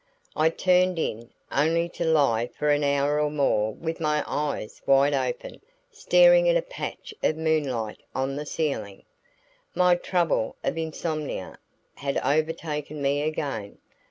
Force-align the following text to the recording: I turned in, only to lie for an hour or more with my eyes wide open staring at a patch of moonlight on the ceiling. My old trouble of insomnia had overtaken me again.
I 0.35 0.49
turned 0.49 0.97
in, 0.97 1.29
only 1.51 1.87
to 1.89 2.03
lie 2.05 2.47
for 2.47 2.69
an 2.71 2.83
hour 2.83 3.19
or 3.21 3.29
more 3.29 3.71
with 3.71 3.99
my 3.99 4.23
eyes 4.25 4.81
wide 4.87 5.13
open 5.13 5.61
staring 5.91 6.49
at 6.49 6.57
a 6.57 6.63
patch 6.63 7.13
of 7.21 7.37
moonlight 7.37 8.01
on 8.15 8.35
the 8.35 8.47
ceiling. 8.47 9.03
My 9.75 9.91
old 9.91 10.01
trouble 10.01 10.55
of 10.63 10.75
insomnia 10.75 11.59
had 11.97 12.17
overtaken 12.17 12.99
me 12.99 13.21
again. 13.21 13.77